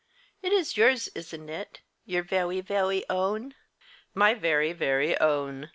It 0.41 0.51
is 0.51 0.77
yours, 0.77 1.09
isn't 1.09 1.47
it 1.47 1.81
your 2.05 2.23
veway, 2.23 2.61
veway 2.61 3.03
own?" 3.07 3.53
"My 4.15 4.33
very, 4.33 4.73
very 4.73 5.15
own. 5.19 5.69